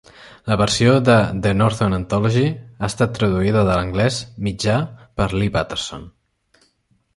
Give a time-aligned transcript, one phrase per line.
[0.51, 1.17] La versió de
[1.47, 2.47] "The Norton Anthology"
[2.79, 4.81] ha estat traduïda de l'anglès mitjà
[5.21, 6.13] per Lee Patterson.